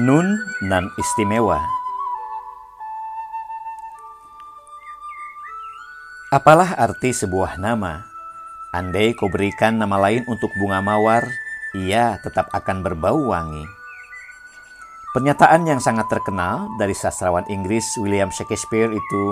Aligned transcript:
Nun 0.00 0.40
nan 0.64 0.88
istimewa. 0.96 1.60
Apalah 6.32 6.72
arti 6.72 7.12
sebuah 7.12 7.60
nama? 7.60 8.08
Andai 8.72 9.12
kau 9.12 9.28
berikan 9.28 9.76
nama 9.76 10.00
lain 10.00 10.24
untuk 10.24 10.48
bunga 10.56 10.80
mawar, 10.80 11.28
ia 11.76 12.16
tetap 12.24 12.48
akan 12.48 12.80
berbau 12.80 13.28
wangi. 13.28 13.68
Pernyataan 15.12 15.68
yang 15.68 15.84
sangat 15.84 16.08
terkenal 16.08 16.72
dari 16.80 16.96
sastrawan 16.96 17.44
Inggris 17.52 17.84
William 18.00 18.32
Shakespeare 18.32 18.88
itu 18.88 19.24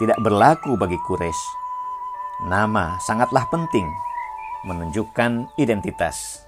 tidak 0.00 0.16
berlaku 0.24 0.80
bagi 0.80 0.96
Quraisy. 1.04 1.44
Nama 2.48 2.96
sangatlah 3.04 3.44
penting, 3.52 3.84
menunjukkan 4.64 5.60
identitas. 5.60 6.40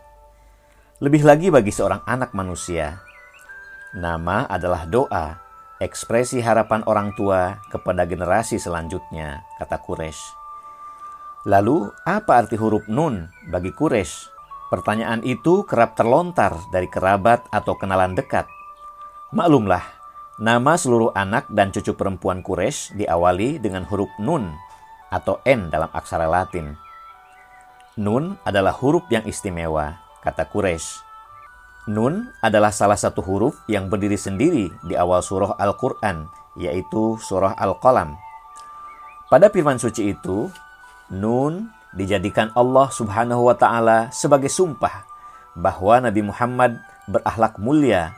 Lebih 1.05 1.21
lagi 1.21 1.53
bagi 1.53 1.69
seorang 1.69 2.01
anak 2.09 2.33
manusia. 2.33 3.08
Nama 3.97 4.45
adalah 4.53 4.85
doa, 4.85 5.41
ekspresi 5.81 6.45
harapan 6.45 6.85
orang 6.85 7.17
tua 7.17 7.57
kepada 7.73 8.05
generasi 8.05 8.61
selanjutnya, 8.61 9.49
kata 9.57 9.81
Quraisy. 9.81 10.21
Lalu, 11.49 11.89
apa 12.05 12.45
arti 12.45 12.61
huruf 12.61 12.85
nun 12.93 13.33
bagi 13.49 13.73
Quraisy? 13.73 14.29
Pertanyaan 14.69 15.25
itu 15.25 15.65
kerap 15.65 15.97
terlontar 15.97 16.53
dari 16.69 16.85
kerabat 16.85 17.49
atau 17.49 17.81
kenalan 17.81 18.13
dekat. 18.13 18.45
Maklumlah, 19.33 19.81
nama 20.37 20.77
seluruh 20.77 21.17
anak 21.17 21.49
dan 21.49 21.73
cucu 21.73 21.97
perempuan 21.97 22.45
Quraisy 22.45 23.01
diawali 23.01 23.57
dengan 23.57 23.89
huruf 23.89 24.13
nun 24.21 24.53
atau 25.09 25.41
N 25.49 25.73
dalam 25.73 25.89
aksara 25.97 26.29
Latin. 26.29 26.77
Nun 27.97 28.37
adalah 28.45 28.77
huruf 28.77 29.09
yang 29.09 29.25
istimewa, 29.25 29.97
kata 30.21 30.45
Quraisy. 30.45 31.08
Nun 31.89 32.29
adalah 32.45 32.69
salah 32.69 33.01
satu 33.01 33.25
huruf 33.25 33.65
yang 33.65 33.89
berdiri 33.89 34.21
sendiri 34.21 34.69
di 34.85 34.93
awal 34.93 35.25
surah 35.25 35.57
Al-Quran, 35.57 36.29
yaitu 36.61 37.17
surah 37.17 37.57
Al-Qalam. 37.57 38.13
Pada 39.33 39.49
firman 39.49 39.81
suci 39.81 40.13
itu, 40.13 40.53
Nun 41.09 41.73
dijadikan 41.97 42.53
Allah 42.53 42.93
subhanahu 42.93 43.49
wa 43.49 43.57
ta'ala 43.57 44.13
sebagai 44.13 44.53
sumpah 44.53 45.09
bahwa 45.57 46.05
Nabi 46.05 46.29
Muhammad 46.29 46.77
berakhlak 47.09 47.57
mulia 47.57 48.13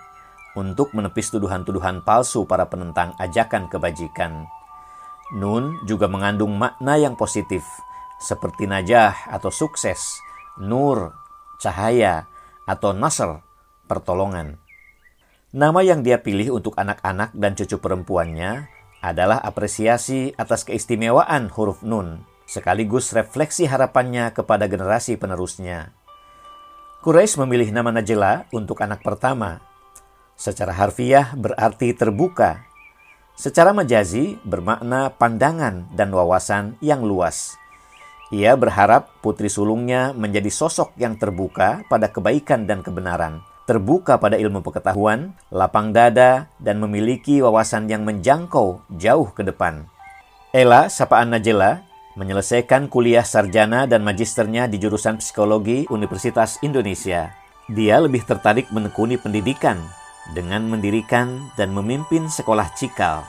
untuk 0.59 0.91
menepis 0.91 1.31
tuduhan-tuduhan 1.31 2.03
palsu 2.03 2.43
para 2.51 2.67
penentang 2.67 3.15
ajakan 3.23 3.71
kebajikan. 3.71 4.51
Nun 5.39 5.79
juga 5.87 6.11
mengandung 6.11 6.59
makna 6.59 6.99
yang 6.99 7.15
positif, 7.15 7.63
seperti 8.19 8.67
najah 8.67 9.15
atau 9.31 9.55
sukses, 9.55 10.19
nur, 10.59 11.15
cahaya, 11.63 12.27
atau 12.67 12.91
nasr, 12.91 13.39
pertolongan. 13.91 14.63
Nama 15.51 15.83
yang 15.83 16.07
dia 16.07 16.23
pilih 16.23 16.63
untuk 16.63 16.79
anak-anak 16.79 17.35
dan 17.35 17.59
cucu 17.59 17.83
perempuannya 17.83 18.71
adalah 19.03 19.43
apresiasi 19.43 20.31
atas 20.39 20.63
keistimewaan 20.63 21.51
huruf 21.51 21.83
nun, 21.83 22.23
sekaligus 22.47 23.11
refleksi 23.11 23.67
harapannya 23.67 24.31
kepada 24.31 24.71
generasi 24.71 25.19
penerusnya. 25.19 25.91
Quraisy 27.03 27.43
memilih 27.43 27.75
nama 27.75 27.91
Najla 27.91 28.47
untuk 28.55 28.79
anak 28.85 29.03
pertama 29.03 29.59
Secara 30.41 30.73
harfiah 30.73 31.37
berarti 31.37 31.93
terbuka. 31.93 32.65
Secara 33.37 33.77
majazi 33.77 34.41
bermakna 34.41 35.13
pandangan 35.13 35.89
dan 35.93 36.09
wawasan 36.17 36.81
yang 36.81 37.05
luas. 37.05 37.61
Ia 38.33 38.57
berharap 38.57 39.13
putri 39.21 39.53
sulungnya 39.53 40.17
menjadi 40.17 40.49
sosok 40.49 40.97
yang 40.97 41.21
terbuka 41.21 41.85
pada 41.93 42.09
kebaikan 42.09 42.65
dan 42.65 42.81
kebenaran, 42.81 43.45
terbuka 43.71 44.19
pada 44.19 44.35
ilmu 44.35 44.67
pengetahuan, 44.67 45.31
lapang 45.55 45.95
dada, 45.95 46.51
dan 46.59 46.83
memiliki 46.83 47.39
wawasan 47.39 47.87
yang 47.87 48.03
menjangkau 48.03 48.83
jauh 48.99 49.31
ke 49.31 49.47
depan. 49.47 49.87
Ella, 50.51 50.91
sapaan 50.91 51.31
Najela, 51.31 51.87
menyelesaikan 52.19 52.91
kuliah 52.91 53.23
sarjana 53.23 53.87
dan 53.87 54.03
magisternya 54.03 54.67
di 54.67 54.83
jurusan 54.83 55.23
psikologi 55.23 55.87
Universitas 55.87 56.59
Indonesia. 56.67 57.31
Dia 57.71 58.03
lebih 58.03 58.27
tertarik 58.27 58.67
menekuni 58.75 59.15
pendidikan 59.15 59.79
dengan 60.35 60.67
mendirikan 60.67 61.55
dan 61.55 61.71
memimpin 61.71 62.27
sekolah 62.27 62.75
Cikal, 62.75 63.23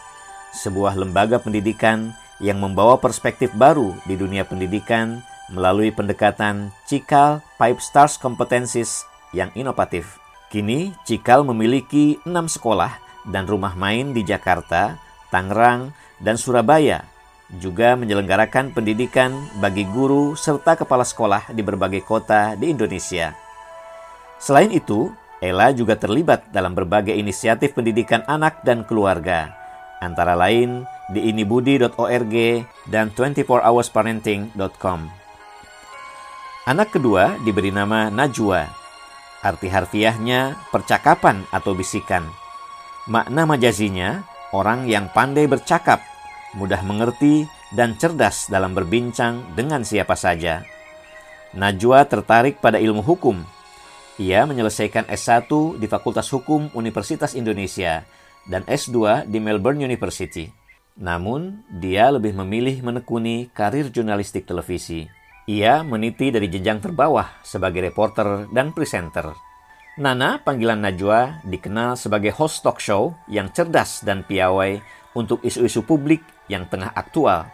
sebuah 0.57 0.97
lembaga 0.97 1.37
pendidikan 1.37 2.17
yang 2.41 2.57
membawa 2.57 2.97
perspektif 2.97 3.53
baru 3.53 3.93
di 4.09 4.17
dunia 4.17 4.41
pendidikan 4.41 5.21
melalui 5.53 5.93
pendekatan 5.93 6.73
Cikal 6.89 7.45
Pipe 7.61 7.77
Stars 7.77 8.17
Competencies 8.17 9.05
yang 9.37 9.53
inovatif. 9.53 10.20
Kini, 10.51 10.91
Cikal 11.07 11.47
memiliki 11.47 12.19
enam 12.27 12.51
sekolah 12.51 12.99
dan 13.31 13.47
rumah 13.47 13.71
main 13.79 14.11
di 14.11 14.19
Jakarta, 14.27 14.99
Tangerang, 15.31 15.95
dan 16.19 16.35
Surabaya, 16.35 17.07
juga 17.55 17.95
menyelenggarakan 17.95 18.75
pendidikan 18.75 19.31
bagi 19.63 19.87
guru 19.87 20.35
serta 20.35 20.75
kepala 20.75 21.07
sekolah 21.07 21.55
di 21.55 21.63
berbagai 21.63 22.03
kota 22.03 22.59
di 22.59 22.67
Indonesia. 22.67 23.31
Selain 24.43 24.71
itu, 24.75 25.07
Ella 25.39 25.71
juga 25.71 25.95
terlibat 25.97 26.51
dalam 26.53 26.75
berbagai 26.77 27.15
inisiatif 27.15 27.73
pendidikan 27.73 28.21
anak 28.27 28.61
dan 28.67 28.83
keluarga, 28.83 29.55
antara 30.03 30.37
lain 30.37 30.85
di 31.09 31.31
inibudi.org 31.33 32.35
dan 32.91 33.09
24hoursparenting.com. 33.15 34.99
Anak 36.69 36.93
kedua 36.93 37.41
diberi 37.41 37.73
nama 37.73 38.13
Najwa. 38.13 38.80
Arti 39.41 39.67
harfiahnya 39.69 40.69
percakapan 40.69 41.45
atau 41.49 41.73
bisikan. 41.73 42.29
Makna 43.09 43.49
majazinya 43.49 44.21
orang 44.53 44.85
yang 44.85 45.09
pandai 45.09 45.49
bercakap, 45.49 46.01
mudah 46.53 46.85
mengerti, 46.85 47.49
dan 47.73 47.97
cerdas 47.97 48.51
dalam 48.51 48.77
berbincang 48.77 49.57
dengan 49.57 49.81
siapa 49.81 50.13
saja. 50.13 50.61
Najwa 51.57 52.05
tertarik 52.05 52.61
pada 52.61 52.77
ilmu 52.77 53.01
hukum 53.01 53.41
ia 54.21 54.45
menyelesaikan 54.45 55.09
S1 55.09 55.49
di 55.81 55.89
Fakultas 55.89 56.29
Hukum 56.29 56.69
Universitas 56.77 57.33
Indonesia 57.33 58.05
dan 58.45 58.61
S2 58.69 59.25
di 59.25 59.41
Melbourne 59.41 59.81
University. 59.81 60.45
Namun, 61.01 61.65
dia 61.81 62.13
lebih 62.13 62.37
memilih 62.37 62.85
menekuni 62.85 63.49
karir 63.49 63.89
jurnalistik 63.89 64.45
televisi. 64.45 65.09
Ia 65.49 65.81
meniti 65.81 66.29
dari 66.29 66.45
jenjang 66.45 66.85
terbawah 66.85 67.41
sebagai 67.41 67.81
reporter 67.81 68.45
dan 68.53 68.69
presenter. 68.77 69.33
Nana, 69.97 70.37
panggilan 70.39 70.79
Najwa, 70.79 71.41
dikenal 71.43 71.97
sebagai 71.97 72.31
host 72.31 72.61
talk 72.61 72.77
show 72.77 73.17
yang 73.25 73.49
cerdas 73.49 74.05
dan 74.05 74.21
piawai 74.21 74.79
untuk 75.17 75.41
isu-isu 75.41 75.83
publik 75.83 76.21
yang 76.47 76.69
tengah 76.69 76.93
aktual. 76.93 77.49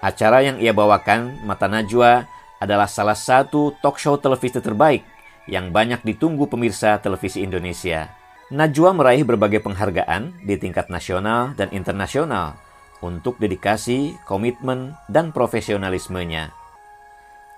Acara 0.00 0.40
yang 0.40 0.56
ia 0.62 0.72
bawakan, 0.72 1.44
Mata 1.44 1.68
Najwa, 1.68 2.24
adalah 2.62 2.86
salah 2.88 3.18
satu 3.18 3.76
talk 3.84 3.98
show 4.00 4.16
televisi 4.16 4.62
terbaik 4.62 5.04
yang 5.50 5.74
banyak 5.74 6.00
ditunggu 6.06 6.46
pemirsa 6.46 6.96
televisi 7.02 7.42
Indonesia. 7.42 8.08
Najwa 8.50 8.94
meraih 8.94 9.26
berbagai 9.26 9.62
penghargaan 9.62 10.46
di 10.46 10.54
tingkat 10.58 10.90
nasional 10.90 11.54
dan 11.58 11.70
internasional 11.74 12.58
untuk 13.00 13.38
dedikasi, 13.40 14.16
komitmen, 14.28 14.94
dan 15.08 15.32
profesionalismenya. 15.32 16.59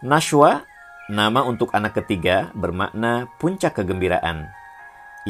Nashwa, 0.02 0.66
nama 1.06 1.46
untuk 1.46 1.70
anak 1.70 1.94
ketiga, 1.94 2.50
bermakna 2.58 3.30
puncak 3.38 3.78
kegembiraan. 3.78 4.50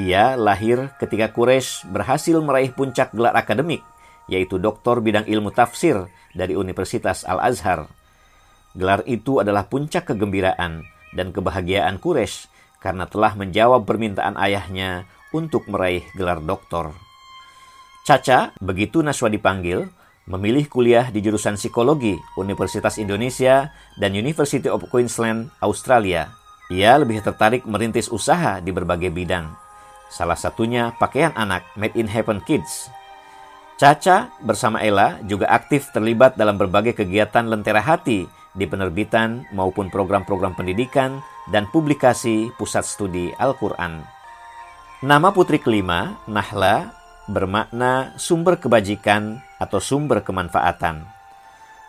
Ia 0.00 0.32
lahir 0.40 0.96
ketika 0.96 1.28
Quraisy 1.28 1.92
berhasil 1.92 2.40
meraih 2.40 2.72
puncak 2.72 3.12
gelar 3.12 3.36
akademik, 3.36 3.84
yaitu 4.32 4.56
doktor 4.56 5.04
bidang 5.04 5.28
ilmu 5.28 5.52
tafsir 5.52 6.08
dari 6.32 6.56
Universitas 6.56 7.20
Al-Azhar. 7.28 7.84
Gelar 8.72 9.04
itu 9.04 9.44
adalah 9.44 9.68
puncak 9.68 10.08
kegembiraan 10.08 10.88
dan 11.12 11.36
kebahagiaan 11.36 12.00
Quraisy 12.00 12.48
karena 12.80 13.04
telah 13.04 13.36
menjawab 13.36 13.84
permintaan 13.84 14.40
ayahnya 14.40 15.04
untuk 15.36 15.68
meraih 15.68 16.00
gelar 16.16 16.40
doktor. 16.40 16.96
Caca, 18.08 18.56
begitu 18.56 19.04
Naswa 19.04 19.28
dipanggil, 19.28 19.84
memilih 20.26 20.70
kuliah 20.70 21.10
di 21.10 21.18
jurusan 21.18 21.58
psikologi 21.58 22.14
Universitas 22.38 22.98
Indonesia 22.98 23.74
dan 23.98 24.14
University 24.14 24.70
of 24.70 24.86
Queensland, 24.88 25.50
Australia. 25.58 26.30
Ia 26.70 26.96
lebih 27.02 27.20
tertarik 27.20 27.66
merintis 27.66 28.08
usaha 28.08 28.62
di 28.62 28.70
berbagai 28.70 29.10
bidang. 29.10 29.50
Salah 30.12 30.38
satunya 30.38 30.92
pakaian 31.00 31.32
anak 31.34 31.66
Made 31.74 31.98
in 31.98 32.06
Heaven 32.06 32.40
Kids. 32.44 32.92
Caca 33.80 34.30
bersama 34.44 34.78
Ella 34.78 35.18
juga 35.26 35.50
aktif 35.50 35.90
terlibat 35.90 36.38
dalam 36.38 36.54
berbagai 36.54 36.94
kegiatan 36.94 37.48
lentera 37.48 37.82
hati 37.82 38.28
di 38.54 38.64
penerbitan 38.68 39.48
maupun 39.50 39.88
program-program 39.88 40.54
pendidikan 40.54 41.18
dan 41.50 41.66
publikasi 41.72 42.52
Pusat 42.60 42.84
Studi 42.86 43.26
Al-Quran. 43.40 44.04
Nama 45.02 45.28
putri 45.34 45.58
kelima, 45.58 46.14
Nahla, 46.30 47.01
bermakna 47.32 48.12
sumber 48.20 48.60
kebajikan 48.60 49.40
atau 49.56 49.80
sumber 49.80 50.20
kemanfaatan. 50.20 51.02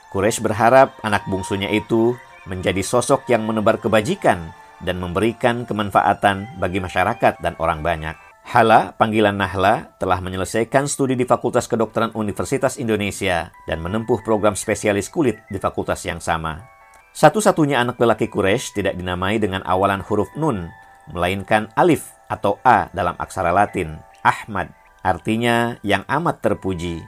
Quraisy 0.10 0.40
berharap 0.42 0.96
anak 1.04 1.28
bungsunya 1.28 1.70
itu 1.70 2.16
menjadi 2.48 2.80
sosok 2.80 3.28
yang 3.28 3.44
menebar 3.44 3.80
kebajikan 3.80 4.56
dan 4.84 5.00
memberikan 5.00 5.64
kemanfaatan 5.64 6.60
bagi 6.60 6.80
masyarakat 6.80 7.40
dan 7.40 7.54
orang 7.60 7.84
banyak. 7.84 8.16
Hala, 8.44 8.92
panggilan 9.00 9.40
Nahla, 9.40 9.96
telah 9.96 10.20
menyelesaikan 10.20 10.84
studi 10.92 11.16
di 11.16 11.24
Fakultas 11.24 11.64
Kedokteran 11.66 12.12
Universitas 12.12 12.76
Indonesia 12.76 13.48
dan 13.64 13.80
menempuh 13.80 14.20
program 14.20 14.52
spesialis 14.60 15.08
kulit 15.08 15.40
di 15.48 15.56
fakultas 15.64 16.04
yang 16.04 16.20
sama. 16.20 16.60
Satu-satunya 17.16 17.80
anak 17.80 17.96
lelaki 17.96 18.28
Quraisy 18.28 18.84
tidak 18.84 19.00
dinamai 19.00 19.40
dengan 19.40 19.64
awalan 19.64 20.04
huruf 20.04 20.28
nun, 20.36 20.68
melainkan 21.16 21.72
alif 21.80 22.12
atau 22.28 22.60
a 22.68 22.92
dalam 22.92 23.16
aksara 23.16 23.56
Latin, 23.56 23.96
Ahmad, 24.28 24.68
artinya 25.04 25.78
yang 25.84 26.08
amat 26.08 26.42
terpuji, 26.42 27.04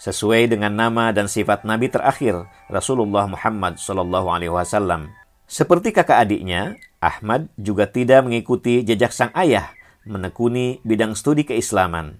sesuai 0.00 0.48
dengan 0.48 0.72
nama 0.72 1.12
dan 1.12 1.28
sifat 1.28 1.68
Nabi 1.68 1.92
terakhir 1.92 2.48
Rasulullah 2.72 3.28
Muhammad 3.28 3.76
SAW. 3.76 5.12
Seperti 5.50 5.90
kakak 5.92 6.24
adiknya, 6.24 6.78
Ahmad 7.02 7.50
juga 7.58 7.90
tidak 7.90 8.24
mengikuti 8.24 8.86
jejak 8.86 9.10
sang 9.10 9.34
ayah 9.36 9.74
menekuni 10.08 10.80
bidang 10.86 11.12
studi 11.12 11.44
keislaman. 11.44 12.16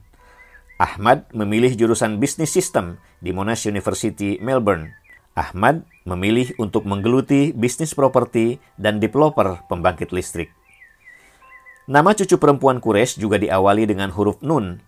Ahmad 0.81 1.29
memilih 1.33 1.77
jurusan 1.77 2.21
bisnis 2.21 2.53
sistem 2.53 2.97
di 3.21 3.33
Monash 3.37 3.69
University, 3.69 4.41
Melbourne. 4.41 4.97
Ahmad 5.37 5.85
memilih 6.09 6.53
untuk 6.57 6.89
menggeluti 6.89 7.53
bisnis 7.53 7.93
properti 7.93 8.59
dan 8.81 8.99
developer 8.99 9.61
pembangkit 9.69 10.11
listrik. 10.11 10.53
Nama 11.89 12.17
cucu 12.17 12.37
perempuan 12.37 12.81
Quraisy 12.81 13.21
juga 13.21 13.37
diawali 13.37 13.89
dengan 13.89 14.13
huruf 14.13 14.41
Nun. 14.41 14.81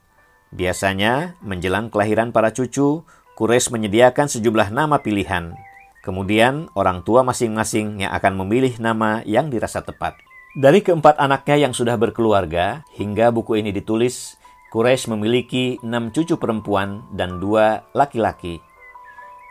Biasanya, 0.53 1.41
menjelang 1.41 1.89
kelahiran 1.89 2.29
para 2.29 2.53
cucu, 2.53 3.03
Quraisy 3.41 3.73
menyediakan 3.73 4.29
sejumlah 4.29 4.69
nama 4.69 5.01
pilihan. 5.01 5.57
Kemudian, 6.05 6.69
orang 6.77 7.01
tua 7.01 7.25
masing-masing 7.25 8.05
yang 8.05 8.13
akan 8.13 8.37
memilih 8.45 8.77
nama 8.77 9.25
yang 9.25 9.49
dirasa 9.49 9.81
tepat. 9.81 10.21
Dari 10.53 10.85
keempat 10.85 11.17
anaknya 11.17 11.65
yang 11.65 11.73
sudah 11.73 11.97
berkeluarga, 11.97 12.85
hingga 12.93 13.33
buku 13.33 13.65
ini 13.65 13.73
ditulis, 13.73 14.37
Quraisy 14.69 15.09
memiliki 15.17 15.81
enam 15.81 16.13
cucu 16.13 16.37
perempuan 16.37 17.09
dan 17.17 17.41
dua 17.41 17.89
laki-laki. 17.97 18.61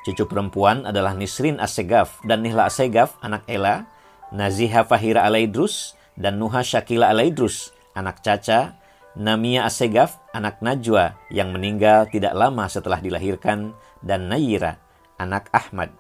Cucu 0.06 0.26
perempuan 0.30 0.86
adalah 0.86 1.18
Nisrin 1.18 1.58
Assegaf 1.58 2.22
dan 2.26 2.46
Nihla 2.46 2.70
Assegaf, 2.70 3.18
anak 3.22 3.46
Ela, 3.50 3.90
Naziha 4.34 4.86
Fahira 4.86 5.26
Alaidrus, 5.26 5.98
dan 6.18 6.38
Nuha 6.42 6.62
Shakila 6.62 7.10
Alaidrus, 7.14 7.70
anak 7.94 8.22
Caca, 8.26 8.81
Namia 9.12 9.68
Assegaf, 9.68 10.24
anak 10.32 10.64
Najwa, 10.64 11.20
yang 11.28 11.52
meninggal 11.52 12.08
tidak 12.08 12.32
lama 12.32 12.72
setelah 12.72 13.04
dilahirkan, 13.04 13.76
dan 14.00 14.32
Nayira, 14.32 14.80
anak 15.20 15.52
Ahmad. 15.52 15.92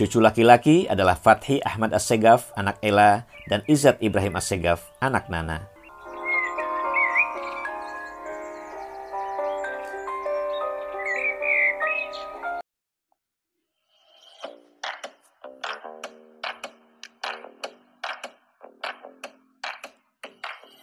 Cucu 0.00 0.16
laki-laki 0.16 0.88
adalah 0.88 1.12
Fathi 1.12 1.60
Ahmad 1.60 1.92
Assegaf, 1.92 2.56
anak 2.56 2.80
Ela, 2.80 3.28
dan 3.52 3.60
Izzat 3.68 4.00
Ibrahim 4.00 4.32
Assegaf, 4.40 4.80
anak 5.04 5.28
Nana. 5.28 5.68